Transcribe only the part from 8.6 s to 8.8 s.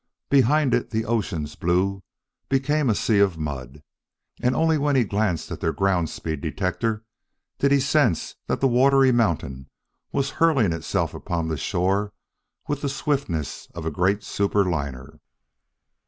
the